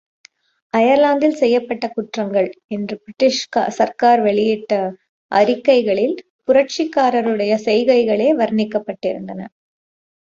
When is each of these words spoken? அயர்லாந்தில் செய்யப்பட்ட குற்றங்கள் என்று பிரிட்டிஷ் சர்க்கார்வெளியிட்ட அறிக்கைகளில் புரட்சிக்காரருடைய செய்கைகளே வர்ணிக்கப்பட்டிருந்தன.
அயர்லாந்தில் 0.73 1.35
செய்யப்பட்ட 1.35 1.85
குற்றங்கள் 1.89 2.47
என்று 2.67 2.95
பிரிட்டிஷ் 3.01 3.41
சர்க்கார்வெளியிட்ட 3.77 4.73
அறிக்கைகளில் 5.31 6.17
புரட்சிக்காரருடைய 6.47 7.53
செய்கைகளே 7.67 8.29
வர்ணிக்கப்பட்டிருந்தன. 8.41 9.41